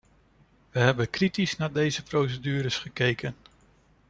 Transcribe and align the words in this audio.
We 0.71 0.79
hebben 0.79 1.09
kritisch 1.09 1.57
naar 1.57 1.71
deze 1.71 2.03
procedures 2.03 2.77
gekeken. 2.77 3.35